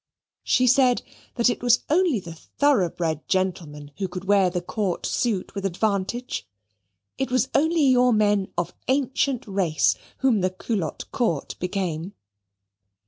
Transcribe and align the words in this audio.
She 0.41 0.65
said 0.65 1.03
that 1.35 1.47
it 1.47 1.61
was 1.61 1.83
only 1.87 2.19
the 2.19 2.33
thoroughbred 2.33 3.27
gentleman 3.27 3.91
who 3.99 4.07
could 4.07 4.23
wear 4.25 4.49
the 4.49 4.59
Court 4.59 5.05
suit 5.05 5.53
with 5.53 5.63
advantage: 5.63 6.47
it 7.19 7.29
was 7.29 7.49
only 7.53 7.83
your 7.83 8.11
men 8.11 8.51
of 8.57 8.73
ancient 8.87 9.45
race 9.45 9.95
whom 10.17 10.41
the 10.41 10.49
culotte 10.49 11.11
courte 11.11 11.53
became. 11.59 12.15